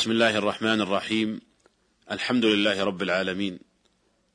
بسم 0.00 0.10
الله 0.10 0.36
الرحمن 0.36 0.80
الرحيم 0.80 1.40
الحمد 2.10 2.44
لله 2.44 2.84
رب 2.84 3.02
العالمين 3.02 3.58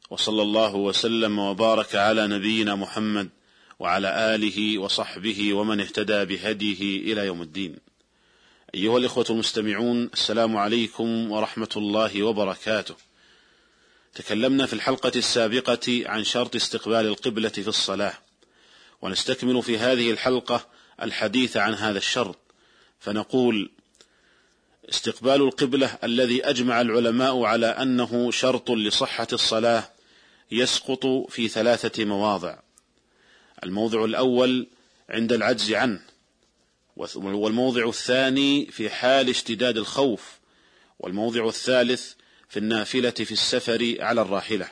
وصلى 0.10 0.42
الله 0.42 0.76
وسلم 0.76 1.40
وبارك 1.40 1.96
على 1.96 2.28
نبينا 2.28 2.76
محمد 2.76 3.30
وعلى 3.80 4.36
اله 4.36 4.78
وصحبه 4.78 5.54
ومن 5.54 5.82
اهتدى 5.82 6.26
بهديه 6.26 7.14
إلى 7.14 7.26
يوم 7.26 7.42
الدين 7.42 7.76
ايها 8.76 8.98
الاخوه 8.98 9.26
المستمعون 9.30 10.10
السلام 10.14 10.58
عليكم 10.58 11.32
ورحمه 11.32 11.74
الله 11.78 12.24
وبركاته 12.24 12.96
تكلمنا 14.14 14.66
في 14.66 14.74
الحلقة 14.74 15.12
السابقه 15.16 16.04
عن 16.06 16.24
شرط 16.24 16.56
استقبال 16.56 17.06
القبله 17.06 17.50
في 17.50 17.68
الصلاه 17.68 18.14
ونستكمل 19.02 19.64
في 19.64 19.78
هذه 19.78 20.12
الحلقة 20.12 20.68
الحديث 21.02 21.58
عن 21.58 21.74
هذا 21.74 21.98
الشرط 21.98 22.38
فنقول 23.00 23.72
استقبال 24.90 25.42
القبلة 25.42 25.98
الذي 26.04 26.46
أجمع 26.46 26.82
العلماء 26.82 27.44
على 27.44 27.68
أنه 27.68 28.32
شرط 28.32 28.72
لصحة 28.72 29.28
الصلاة 29.34 29.90
يسقط 30.52 31.06
في 31.30 31.48
ثلاثة 31.48 32.06
مواضع. 32.06 32.60
الموضع 33.64 34.06
الأول 34.06 34.68
عند 35.10 35.34
العجز 35.34 35.74
عنه 35.74 36.02
والموضع 37.16 37.90
الثاني 37.90 38.66
في 38.66 38.90
حال 38.90 39.30
اشتداد 39.30 39.78
الخوف 39.78 40.40
والموضع 41.00 41.48
الثالث 41.48 42.14
في 42.50 42.58
النافلة 42.58 43.10
في 43.10 43.32
السفر 43.32 43.96
على 44.00 44.22
الراحلة. 44.22 44.70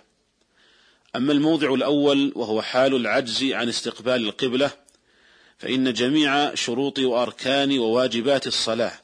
أما 1.15 1.33
الموضع 1.33 1.73
الأول 1.73 2.33
وهو 2.35 2.61
حال 2.61 2.95
العجز 2.95 3.43
عن 3.43 3.69
استقبال 3.69 4.25
القبلة 4.25 4.71
فإن 5.57 5.93
جميع 5.93 6.55
شروط 6.55 6.99
وأركان 6.99 7.79
وواجبات 7.79 8.47
الصلاة 8.47 9.02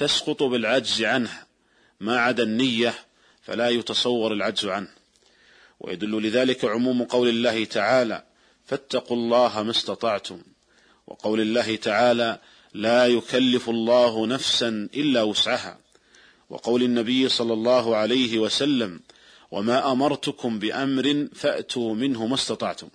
تسقط 0.00 0.42
بالعجز 0.42 1.02
عنه. 1.02 1.42
ما 2.00 2.20
عدا 2.20 2.42
النية 2.42 2.94
فلا 3.42 3.68
يتصور 3.68 4.32
العجز 4.32 4.66
عنه. 4.66 4.88
ويدل 5.80 6.22
لذلك 6.22 6.64
عموم 6.64 7.02
قول 7.04 7.28
الله 7.28 7.64
تعالى 7.64 8.24
فاتقوا 8.66 9.16
الله 9.16 9.62
ما 9.62 9.70
استطعتم. 9.70 10.42
وقول 11.06 11.40
الله 11.40 11.76
تعالى 11.76 12.38
لا 12.74 13.06
يكلف 13.06 13.70
الله 13.70 14.26
نفسا 14.26 14.88
إلا 14.94 15.22
وسعها. 15.22 15.78
وقول 16.50 16.82
النبي 16.82 17.28
صلى 17.28 17.52
الله 17.52 17.96
عليه 17.96 18.38
وسلم 18.38 19.00
وما 19.50 19.92
أمرتكم 19.92 20.58
بأمر 20.58 21.28
فأتوا 21.34 21.94
منه 21.94 22.26
ما 22.26 22.34
استطعتم. 22.34 22.88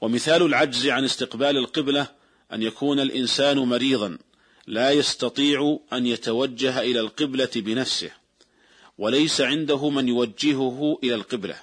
ومثال 0.00 0.42
العجز 0.42 0.86
عن 0.86 1.04
استقبال 1.04 1.56
القبلة 1.56 2.06
أن 2.52 2.62
يكون 2.62 3.00
الإنسان 3.00 3.58
مريضا. 3.58 4.18
لا 4.66 4.90
يستطيع 4.90 5.78
أن 5.92 6.06
يتوجه 6.06 6.80
إلى 6.80 7.00
القبلة 7.00 7.50
بنفسه 7.56 8.10
وليس 8.98 9.40
عنده 9.40 9.90
من 9.90 10.08
يوجهه 10.08 10.98
إلى 11.04 11.14
القبلة. 11.14 11.60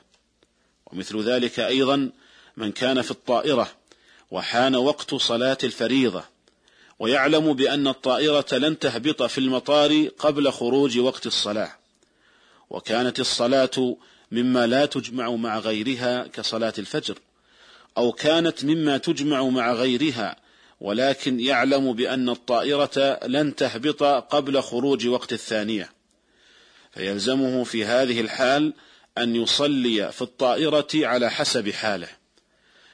ومثل 0.85 1.21
ذلك 1.21 1.59
أيضا 1.59 2.11
من 2.57 2.71
كان 2.71 3.01
في 3.01 3.11
الطائرة 3.11 3.71
وحان 4.31 4.75
وقت 4.75 5.15
صلاة 5.15 5.57
الفريضة 5.63 6.23
ويعلم 6.99 7.53
بأن 7.53 7.87
الطائرة 7.87 8.45
لن 8.51 8.79
تهبط 8.79 9.23
في 9.23 9.37
المطار 9.37 10.07
قبل 10.07 10.51
خروج 10.51 10.99
وقت 10.99 11.25
الصلاة. 11.27 11.71
وكانت 12.69 13.19
الصلاة 13.19 13.95
مما 14.31 14.67
لا 14.67 14.85
تجمع 14.85 15.31
مع 15.31 15.59
غيرها 15.59 16.27
كصلاة 16.27 16.73
الفجر 16.77 17.17
أو 17.97 18.11
كانت 18.11 18.65
مما 18.65 18.97
تجمع 18.97 19.43
مع 19.43 19.73
غيرها 19.73 20.42
ولكن 20.83 21.39
يعلم 21.39 21.93
بأن 21.93 22.29
الطائرة 22.29 23.19
لن 23.25 23.55
تهبط 23.55 24.03
قبل 24.03 24.61
خروج 24.61 25.07
وقت 25.07 25.33
الثانية. 25.33 25.89
فيلزمه 26.91 27.63
في 27.63 27.85
هذه 27.85 28.21
الحال 28.21 28.73
أن 29.17 29.35
يصلي 29.35 30.11
في 30.11 30.21
الطائرة 30.21 30.87
على 30.93 31.31
حسب 31.31 31.69
حاله. 31.69 32.07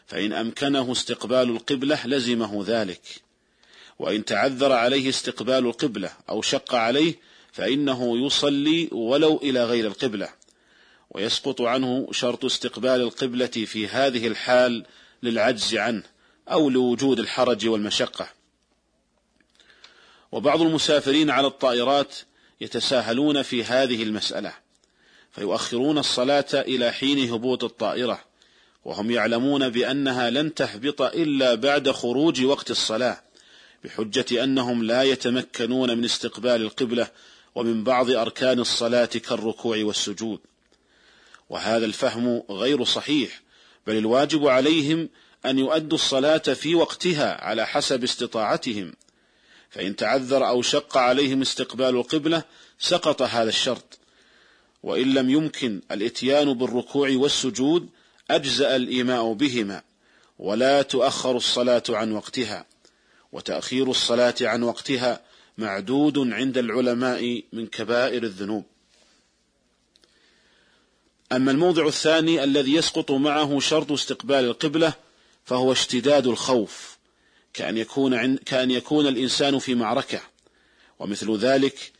فإن 0.08 0.34
أمكنه 0.34 0.91
استقبال 0.91 1.50
القبلة 1.50 2.08
لزمه 2.08 2.63
ذلك. 2.68 3.02
وإن 4.00 4.25
تعذر 4.25 4.72
عليه 4.72 5.09
استقبال 5.09 5.66
القبلة 5.66 6.12
أو 6.30 6.42
شق 6.42 6.75
عليه 6.75 7.16
فإنه 7.52 8.25
يصلي 8.25 8.90
ولو 8.92 9.38
إلى 9.38 9.66
غير 9.66 9.88
القبلة. 9.88 10.30
ويسقط 11.12 11.62
عنه 11.62 12.08
شرط 12.12 12.46
استقبال 12.46 13.02
القبلة 13.02 13.47
في 13.47 13.88
هذه 13.88 14.28
الحال 14.28 14.86
للعجز 15.24 15.75
عنه. 15.75 16.19
أو 16.52 16.70
لوجود 16.70 17.20
الحرج 17.20 17.68
والمشقة. 17.68 18.30
وبعض 20.32 20.62
المسافرين 20.62 21.30
على 21.30 21.48
الطائرات 21.48 22.16
يتساهلون 22.62 23.42
في 23.42 23.64
هذه 23.64 24.04
المسألة 24.04 24.54
فيؤخرون 25.32 25.98
الصلاة 25.98 26.46
إلى 26.54 26.92
حين 26.92 27.34
هبوط 27.34 27.64
الطائرة 27.64 28.24
وهم 28.86 29.12
يعلمون 29.12 29.70
بأنها 29.70 30.30
لن 30.30 30.54
تهبط 30.54 31.02
إلا 31.02 31.56
بعد 31.56 31.92
خروج 31.92 32.44
وقت 32.44 32.72
الصلاة 32.72 33.22
بحجة 33.84 34.44
أنهم 34.44 34.84
لا 34.84 35.04
يتمكنون 35.04 35.98
من 35.98 36.06
استقبال 36.06 36.62
القبلة 36.62 37.08
ومن 37.56 37.84
بعض 37.84 38.10
أركان 38.10 38.60
الصلاة 38.60 39.06
كالركوع 39.06 39.78
والسجود. 39.84 40.40
وهذا 41.50 41.86
الفهم 41.86 42.44
غير 42.50 42.84
صحيح 42.84 43.42
بل 43.88 43.98
الواجب 43.98 44.48
عليهم 44.48 45.10
أن 45.45 45.59
يؤدوا 45.59 45.97
الصلاة 45.97 46.38
في 46.38 46.75
وقتها 46.75 47.44
على 47.44 47.67
حسب 47.67 48.03
استطاعتهم 48.03 48.94
فإن 49.69 49.95
تعذر 49.95 50.47
أو 50.47 50.61
شق 50.61 50.97
عليهم 50.97 51.41
استقبال 51.41 51.95
القبلة 51.95 52.44
سقط 52.79 53.22
هذا 53.22 53.50
الشرط. 53.50 54.00
وإن 54.83 55.13
لم 55.13 55.29
يمكن 55.29 55.81
الإتيان 55.91 56.53
بالركوع 56.53 57.09
والسجود 57.09 57.89
أجزأ 58.31 58.75
الإيماء 58.75 59.33
بهما 59.33 59.81
ولا 60.39 60.81
تؤخر 60.81 61.38
الصلاة 61.38 61.83
عن 61.89 62.11
وقتها 62.11 62.66
وتأخير 63.31 63.91
الصلاة 63.91 64.35
عن 64.41 64.63
وقتها 64.63 65.21
معدود 65.57 66.17
عند 66.17 66.57
العلماء 66.57 67.44
من 67.53 67.67
كبائر 67.67 68.23
الذنوب. 68.23 68.66
أما 71.31 71.51
الموضع 71.51 71.88
الثاني 71.88 72.44
الذي 72.44 72.73
يسقط 72.73 73.11
معه 73.11 73.59
شرط 73.59 73.91
استقبال 73.91 74.45
القبلة 74.45 74.94
فهو 75.45 75.72
اشتداد 75.72 76.27
الخوف 76.27 76.97
كأن 77.53 77.77
يكون 77.77 78.13
عن 78.13 78.38
كأن 78.38 78.72
يكون 78.72 79.07
الإنسان 79.07 79.59
في 79.59 79.75
معركة. 79.75 80.22
ومثل 81.00 81.38
ذلك 81.38 81.91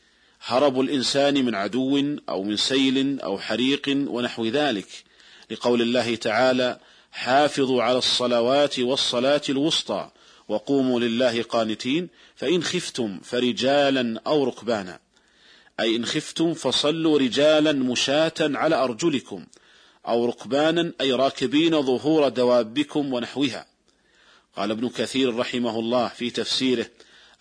هرب 0.42 0.80
الإنسان 0.80 1.46
من 1.46 1.56
عدو 1.56 2.18
أو 2.30 2.44
من 2.44 2.58
سيل 2.58 3.20
أو 3.20 3.40
حريق 3.40 3.84
ونحو 3.88 4.46
ذلك. 4.46 4.88
لقول 5.52 5.82
الله 5.82 6.16
تعالى 6.16 6.80
حافظوا 7.12 7.84
على 7.84 7.98
الصلوات 7.98 8.80
والصلاة 8.80 9.42
الوسطى 9.50 10.10
وقوموا 10.48 11.00
لله 11.00 11.44
قانتين 11.44 12.10
فإن 12.36 12.64
خفتم 12.64 13.20
فرجالا 13.24 14.22
أو 14.28 14.44
ركبانا. 14.44 15.00
أي 15.80 15.96
إن 15.96 16.06
خفتم 16.06 16.54
فصلوا 16.54 17.20
رجالا 17.20 17.72
مشاة 17.72 18.34
على 18.40 18.76
أرجلكم 18.76 19.46
أو 20.08 20.26
ركبانا 20.26 20.94
أي 21.02 21.14
راكبين 21.14 21.82
ظهور 21.82 22.30
دوابكم 22.30 23.14
ونحوها. 23.14 23.66
قال 24.56 24.72
ابن 24.72 24.90
كثير 24.90 25.36
رحمه 25.36 25.80
الله 25.80 26.08
في 26.08 26.30
تفسيره 26.30 26.86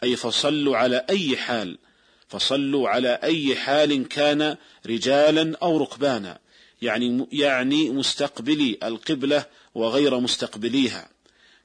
أي 0.02 0.16
فصلوا 0.16 0.76
على 0.76 1.06
أي 1.10 1.36
حال 1.36 1.78
فصلوا 2.28 2.88
على 2.88 3.18
أي 3.22 3.56
حال 3.56 4.08
كان 4.08 4.56
رجالا 4.86 5.56
أو 5.62 5.76
ركبانا 5.76 6.38
يعني 6.82 7.26
يعني 7.32 7.90
مستقبلي 7.90 8.78
القبلة 8.82 9.44
وغير 9.74 10.20
مستقبليها. 10.20 11.08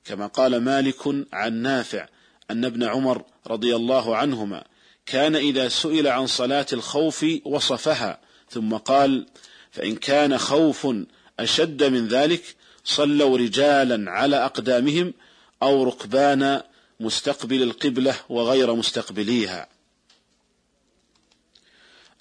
كما 0.06 0.28
قال 0.28 0.58
مالك 0.58 1.26
عن 1.34 1.54
نافع 1.54 2.08
أن 2.52 2.66
ابن 2.66 2.84
عمر 2.84 3.24
رضي 3.48 3.76
الله 3.76 4.18
عنهما 4.18 4.64
كان 5.06 5.36
إذا 5.36 5.68
سئل 5.68 6.08
عن 6.08 6.28
صلاة 6.28 6.66
الخوف 6.74 7.26
وصفها 7.46 8.20
ثم 8.50 8.74
قال 8.76 9.26
فإن 9.74 9.96
كان 9.96 10.38
خوف 10.38 10.88
أشد 11.40 11.84
من 11.84 12.08
ذلك 12.08 12.56
صلوا 12.84 13.38
رجالا 13.38 14.12
على 14.12 14.46
أقدامهم 14.46 15.14
أو 15.64 15.84
ركبانا 15.84 16.66
مستقبل 17.00 17.64
القبلة 17.64 18.16
وغير 18.30 18.76
مستقبليها. 18.76 19.68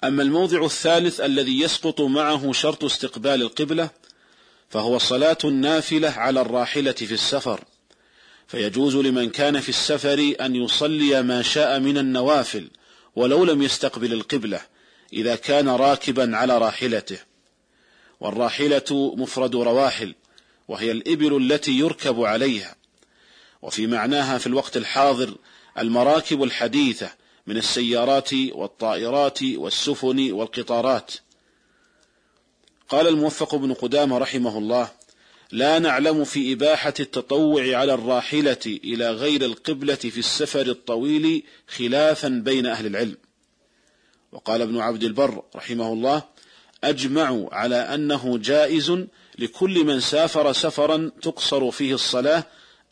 أما 0.03 0.23
الموضع 0.23 0.65
الثالث 0.65 1.21
الذي 1.21 1.59
يسقط 1.59 2.01
معه 2.01 2.51
شرط 2.51 2.83
استقبال 2.83 3.41
القبلة 3.41 3.89
فهو 4.69 4.97
صلاة 4.97 5.37
النافلة 5.43 6.09
على 6.09 6.41
الراحلة 6.41 6.91
في 6.91 7.13
السفر. 7.13 7.63
فيجوز 8.47 8.95
لمن 8.95 9.29
كان 9.29 9.59
في 9.59 9.69
السفر 9.69 10.35
أن 10.41 10.55
يصلي 10.55 11.23
ما 11.23 11.41
شاء 11.41 11.79
من 11.79 11.97
النوافل 11.97 12.69
ولو 13.15 13.45
لم 13.45 13.61
يستقبل 13.61 14.13
القبلة 14.13 14.61
إذا 15.13 15.35
كان 15.35 15.69
راكبا 15.69 16.37
على 16.37 16.57
راحلته. 16.57 17.32
والراحلة 18.23 19.15
مفرد 19.15 19.55
رواحل 19.55 20.15
وهي 20.67 20.91
الإبل 20.91 21.37
التي 21.37 21.71
يركب 21.71 22.21
عليها. 22.21 22.75
وفي 23.61 23.87
معناها 23.87 24.37
في 24.37 24.47
الوقت 24.47 24.77
الحاضر 24.77 25.35
المراكب 25.77 26.43
الحديثة 26.43 27.11
من 27.47 27.57
السيارات 27.57 28.33
والطائرات 28.33 29.43
والسفن 29.43 30.31
والقطارات. 30.31 31.11
قال 32.89 33.07
الموفق 33.07 33.55
بن 33.55 33.73
قدامة 33.73 34.17
رحمه 34.17 34.57
الله 34.57 34.91
لا 35.51 35.79
نعلم 35.79 36.23
في 36.23 36.53
إباحة 36.53 36.93
التطوع 36.99 37.77
على 37.77 37.93
الراحلة 37.93 38.79
إلى 38.83 39.11
غير 39.11 39.45
القبلة 39.45 39.95
في 39.95 40.17
السفر 40.17 40.67
الطويل 40.67 41.43
خلافا 41.67 42.27
بين 42.27 42.65
أهل 42.65 42.85
العلم. 42.85 43.17
وقال 44.31 44.61
ابن 44.61 44.79
عبد 44.79 45.03
البر 45.03 45.43
رحمه 45.55 45.93
الله 45.93 46.32
أجمعوا 46.83 47.55
على 47.55 47.75
أنه 47.75 48.37
جائز 48.37 49.05
لكل 49.39 49.83
من 49.83 49.99
سافر 49.99 50.53
سفرا 50.53 51.11
تقصر 51.21 51.71
فيه 51.71 51.93
الصلاة 51.93 52.43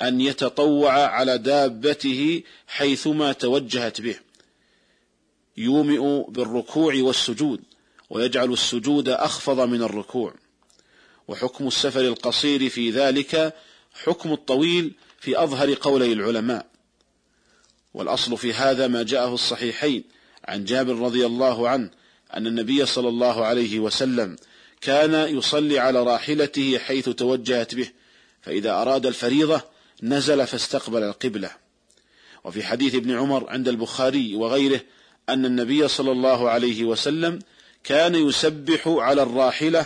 أن 0.01 0.21
يتطوع 0.21 0.93
على 0.93 1.37
دابته 1.37 2.43
حيثما 2.67 3.33
توجهت 3.33 4.01
به. 4.01 4.15
يومئ 5.57 6.31
بالركوع 6.31 6.95
والسجود 6.95 7.61
ويجعل 8.09 8.53
السجود 8.53 9.09
أخفض 9.09 9.59
من 9.59 9.83
الركوع. 9.83 10.33
وحكم 11.27 11.67
السفر 11.67 12.01
القصير 12.01 12.69
في 12.69 12.91
ذلك 12.91 13.55
حكم 14.03 14.33
الطويل 14.33 14.93
في 15.19 15.43
أظهر 15.43 15.73
قولي 15.73 16.13
العلماء. 16.13 16.65
والأصل 17.93 18.37
في 18.37 18.53
هذا 18.53 18.87
ما 18.87 19.03
جاءه 19.03 19.33
الصحيحين 19.33 20.03
عن 20.45 20.65
جابر 20.65 20.95
رضي 20.95 21.25
الله 21.25 21.69
عنه 21.69 21.89
أن 22.37 22.47
النبي 22.47 22.85
صلى 22.85 23.09
الله 23.09 23.45
عليه 23.45 23.79
وسلم 23.79 24.35
كان 24.81 25.37
يصلي 25.37 25.79
على 25.79 26.03
راحلته 26.03 26.77
حيث 26.77 27.09
توجهت 27.09 27.75
به 27.75 27.89
فإذا 28.41 28.71
أراد 28.71 29.05
الفريضة 29.05 29.61
نزل 30.03 30.47
فاستقبل 30.47 31.03
القبلة. 31.03 31.51
وفي 32.43 32.63
حديث 32.63 32.95
ابن 32.95 33.17
عمر 33.17 33.49
عند 33.49 33.67
البخاري 33.67 34.35
وغيره 34.35 34.81
أن 35.29 35.45
النبي 35.45 35.87
صلى 35.87 36.11
الله 36.11 36.49
عليه 36.49 36.83
وسلم 36.83 37.39
كان 37.83 38.15
يسبح 38.15 38.87
على 38.87 39.23
الراحلة 39.23 39.85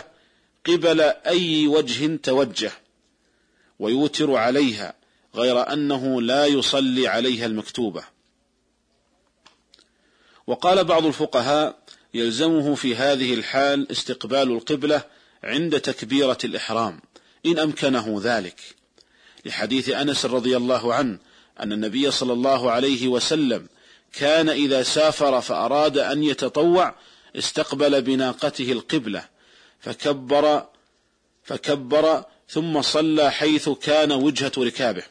قبل 0.66 1.00
أي 1.00 1.66
وجه 1.66 2.16
توجه 2.16 2.72
ويوتر 3.78 4.34
عليها 4.34 4.94
غير 5.34 5.72
أنه 5.72 6.22
لا 6.22 6.46
يصلي 6.46 7.08
عليها 7.08 7.46
المكتوبة. 7.46 8.04
وقال 10.46 10.84
بعض 10.84 11.06
الفقهاء 11.06 11.78
يلزمه 12.14 12.74
في 12.74 12.96
هذه 12.96 13.34
الحال 13.34 13.90
استقبال 13.90 14.52
القبلة 14.52 15.02
عند 15.44 15.80
تكبيرة 15.80 16.38
الإحرام 16.44 17.00
إن 17.46 17.58
أمكنه 17.58 18.20
ذلك. 18.22 18.60
لحديث 19.44 19.88
أنس 19.88 20.26
رضي 20.26 20.56
الله 20.56 20.94
عنه 20.94 21.18
أن 21.60 21.72
النبي 21.72 22.10
صلى 22.10 22.32
الله 22.32 22.70
عليه 22.70 23.08
وسلم 23.08 23.66
كان 24.12 24.48
إذا 24.48 24.82
سافر 24.82 25.40
فأراد 25.40 25.98
أن 25.98 26.22
يتطوع 26.22 26.94
استقبل 27.36 28.02
بناقته 28.02 28.72
القبلة 28.72 29.24
فكبر 29.80 30.66
فكبر 31.42 32.24
ثم 32.48 32.82
صلى 32.82 33.30
حيث 33.30 33.68
كان 33.68 34.12
وجهة 34.12 34.52
ركابه. 34.58 35.02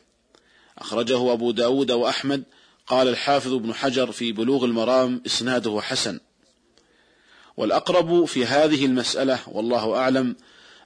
أخرجه 0.78 1.34
أبو 1.34 1.52
داود 1.52 1.92
وأحمد 1.92 2.44
قال 2.88 3.08
الحافظ 3.08 3.54
ابن 3.54 3.74
حجر 3.74 4.12
في 4.12 4.32
بلوغ 4.32 4.66
المرام 4.66 5.22
إسناده 5.26 5.82
حسن. 5.82 6.20
والأقرب 7.58 8.26
في 8.26 8.46
هذه 8.46 8.86
المسألة 8.86 9.40
والله 9.48 9.96
أعلم 9.96 10.36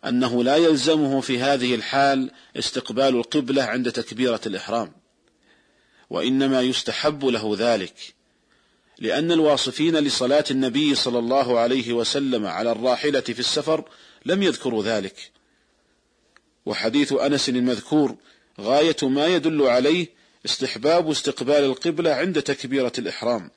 أنه 0.06 0.44
لا 0.44 0.56
يلزمه 0.56 1.22
في 1.22 1.40
هذه 1.40 1.76
الحال 1.76 2.32
استقبال 2.56 3.16
القبلة 3.16 3.64
عند 3.64 3.92
تكبيرة 3.92 4.42
الإحرام 4.46 4.92
وإنما 6.10 6.62
يستحب 6.62 7.26
له 7.26 7.56
ذلك 7.60 8.20
لأن 9.00 9.32
الواصفين 9.32 9.98
لصلاة 9.98 10.44
النبي 10.52 10.96
صلى 10.96 11.20
الله 11.20 11.60
عليه 11.60 11.94
وسلم 11.94 12.46
على 12.46 12.72
الراحلة 12.72 13.20
في 13.20 13.40
السفر 13.40 13.84
لم 14.26 14.44
يذكروا 14.44 14.84
ذلك. 14.84 15.32
وحديث 16.66 17.14
أنس 17.14 17.50
المذكور 17.50 18.16
غاية 18.62 18.96
ما 19.04 19.28
يدل 19.28 19.62
عليه 19.62 20.08
استحباب 20.46 21.10
استقبال 21.10 21.64
القبلة 21.64 22.12
عند 22.12 22.42
تكبيرة 22.42 22.92
الإحرام. 22.98 23.52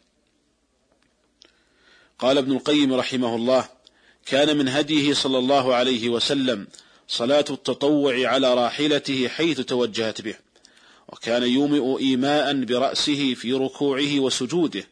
قال 2.22 2.38
ابن 2.38 2.52
القيم 2.52 2.94
رحمه 2.94 3.36
الله 3.36 3.68
كان 4.26 4.56
من 4.56 4.68
هديه 4.68 5.14
صلى 5.14 5.38
الله 5.38 5.74
عليه 5.74 6.08
وسلم 6.08 6.66
صلاة 7.08 7.44
التطوع 7.50 8.28
على 8.28 8.54
راحلته 8.54 9.28
حيث 9.28 9.60
توجهت 9.60 10.20
به 10.20 10.34
وكان 11.08 11.42
يومئ 11.42 11.98
إيماء 11.98 12.64
برأسه 12.64 13.34
في 13.34 13.52
ركوعه 13.52 14.20
وسجوده 14.20 14.84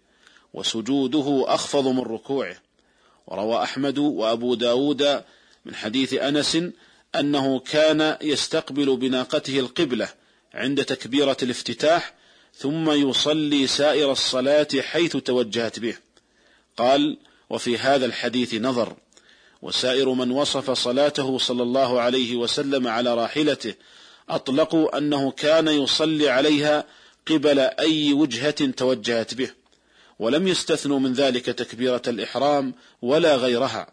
وسجوده 0.54 1.44
أخفض 1.46 1.86
من 1.86 2.00
ركوعه. 2.00 2.56
وروى 3.26 3.62
أحمد 3.62 3.98
وأبو 3.98 4.54
داود 4.54 5.22
من 5.64 5.74
حديث 5.74 6.14
أنس 6.14 6.58
أنه 7.14 7.60
كان 7.60 8.16
يستقبل 8.22 8.96
بناقته 8.96 9.58
القبلة 9.58 10.08
عند 10.54 10.84
تكبيرة 10.84 11.36
الافتتاح 11.42 12.14
ثم 12.54 12.90
يصلي 12.90 13.66
سائر 13.66 14.12
الصلاة 14.12 14.68
حيث 14.80 15.16
توجهت 15.16 15.78
به. 15.78 16.09
قال 16.76 17.18
وفي 17.50 17.78
هذا 17.78 18.06
الحديث 18.06 18.54
نظر 18.54 18.96
وسائر 19.62 20.12
من 20.12 20.30
وصف 20.30 20.70
صلاته 20.70 21.38
صلى 21.38 21.62
الله 21.62 22.00
عليه 22.00 22.36
وسلم 22.36 22.88
على 22.88 23.14
راحلته 23.14 23.74
أطلقوا 24.28 24.98
أنه 24.98 25.30
كان 25.30 25.68
يصلي 25.68 26.28
عليها 26.28 26.84
قبل 27.26 27.58
أي 27.58 28.12
وجهة 28.12 28.70
توجهت 28.70 29.34
به 29.34 29.50
ولم 30.18 30.48
يستثنوا 30.48 30.98
من 30.98 31.12
ذلك 31.12 31.44
تكبيرة 31.44 32.02
الإحرام 32.08 32.74
ولا 33.02 33.36
غيرها 33.36 33.92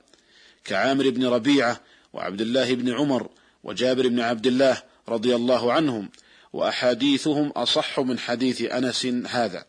كعامر 0.65 1.09
بن 1.09 1.25
ربيعة 1.25 1.81
وعبد 2.13 2.41
الله 2.41 2.75
بن 2.75 2.93
عمر 2.93 3.29
وجابر 3.63 4.07
بن 4.07 4.19
عبد 4.19 4.47
الله 4.47 4.83
رضي 5.09 5.35
الله 5.35 5.73
عنهم 5.73 6.09
وأحاديثهم 6.53 7.49
أصح 7.49 7.99
من 7.99 8.19
حديث 8.19 8.61
أنس 8.61 9.05
هذا. 9.05 9.65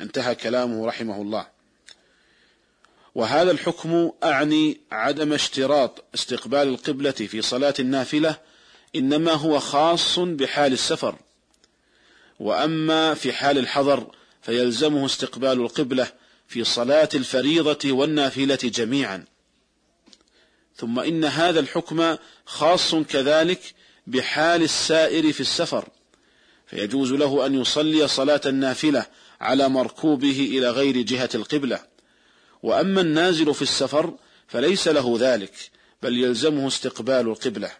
انتهى 0.00 0.34
كلامه 0.34 0.86
رحمه 0.86 1.22
الله. 1.22 1.46
وهذا 3.14 3.50
الحكم 3.50 4.10
أعني 4.24 4.80
عدم 4.92 5.32
اشتراط 5.32 6.04
استقبال 6.14 6.68
القبلة 6.68 7.10
في 7.10 7.42
صلاة 7.42 7.74
النافلة 7.80 8.36
إنما 8.96 9.32
هو 9.32 9.60
خاص 9.60 10.18
بحال 10.18 10.72
السفر. 10.72 11.16
وأما 12.40 13.14
في 13.14 13.32
حال 13.32 13.58
الحضر 13.58 14.06
فيلزمه 14.42 15.06
استقبال 15.06 15.60
القبلة 15.60 16.12
في 16.48 16.64
صلاة 16.64 17.08
الفريضة 17.14 17.92
والنافلة 17.92 18.58
جميعا. 18.64 19.24
ثم 20.76 20.98
إن 21.00 21.24
هذا 21.24 21.60
الحكم 21.60 22.16
خاص 22.46 22.94
كذلك 22.94 23.60
بحال 24.06 24.62
السائر 24.62 25.32
في 25.32 25.40
السفر 25.40 25.88
فيجوز 26.66 27.12
له 27.12 27.46
أن 27.46 27.60
يصلي 27.60 28.08
صلاة 28.08 28.40
النافلة 28.46 29.06
على 29.40 29.68
مركوبه 29.68 30.48
إلى 30.50 30.70
غير 30.70 30.96
جهة 31.02 31.30
القبلة. 31.34 31.89
وأما 32.62 33.00
النازل 33.00 33.54
في 33.54 33.62
السفر 33.62 34.14
فليس 34.48 34.88
له 34.88 35.16
ذلك 35.20 35.70
بل 36.02 36.18
يلزمه 36.18 36.68
استقبال 36.68 37.28
القبلة. 37.28 37.70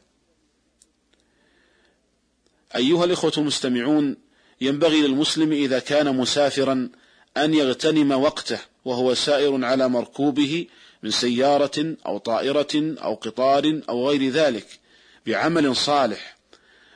أيها 2.77 3.05
الإخوة 3.05 3.33
المستمعون 3.39 4.17
ينبغي 4.61 5.01
للمسلم 5.01 5.53
إذا 5.53 5.79
كان 5.79 6.17
مسافرا 6.17 6.89
أن 7.37 7.55
يغتنم 7.55 8.13
وقته 8.13 8.59
وهو 8.85 9.15
سائر 9.15 9.65
على 9.65 9.89
مركوبه 9.89 10.67
من 11.03 11.11
سيارة 11.11 11.97
أو 12.07 12.19
طائرة 12.19 12.95
أو 13.03 13.15
قطار 13.15 13.81
أو 13.89 14.09
غير 14.09 14.31
ذلك 14.31 14.67
بعمل 15.27 15.77
صالح. 15.77 16.37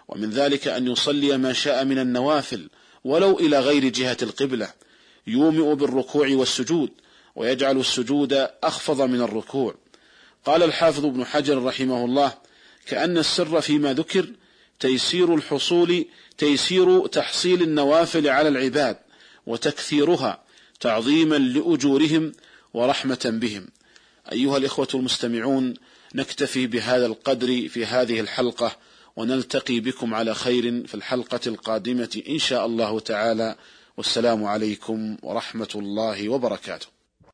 ومن 0.09 0.31
ذلك 0.31 0.69
أن 0.69 0.87
يصلي 0.87 1.39
ما 1.39 1.53
شاء 1.53 1.85
من 1.85 1.99
النوافل 1.99 2.69
ولو 3.05 3.39
إلى 3.39 3.61
غير 3.61 3.89
جهة 3.89 4.17
القبلة 4.23 4.73
يومئ 5.27 5.75
بالركوع 5.75 6.29
والسجود 6.31 6.91
ويجعل 7.37 7.81
السجود 7.81 8.49
أخفض 8.65 9.03
من 9.03 9.21
الركوع. 9.21 9.75
قال 10.45 10.63
الحافظ 10.63 11.05
ابن 11.05 11.25
حجر 11.25 11.65
رحمه 11.65 12.05
الله 12.05 12.35
كأن 12.87 13.19
السر 13.19 13.61
فيما 13.61 13.93
ذكر 13.93 14.27
تيسير 14.81 15.35
الحصول 15.35 16.07
تيسير 16.39 17.07
تحصيل 17.07 17.63
النوافل 17.63 18.29
على 18.29 18.49
العباد 18.49 18.97
وتكثيرها 19.47 20.43
تعظيما 20.81 21.37
لأجورهم 21.37 22.33
ورحمة 22.75 23.21
بهم. 23.25 23.67
أيها 24.33 24.57
الإخوة 24.57 24.89
المستمعون 24.95 25.75
نكتفي 26.15 26.67
بهذا 26.67 27.07
القدر 27.07 27.69
في 27.69 27.87
هذه 27.87 28.21
الحلقة 28.21 28.77
ونلتقي 29.17 29.81
بكم 29.81 30.15
على 30.15 30.35
خير 30.35 30.87
في 30.87 30.95
الحلقة 30.95 31.41
القادمة 31.47 32.23
إن 32.29 32.39
شاء 32.39 32.67
الله 32.67 33.01
تعالى. 33.01 33.57
والسلام 33.97 34.45
عليكم 34.45 35.17
ورحمة 35.23 35.69
الله 35.75 36.29
وبركاته. 36.29 36.94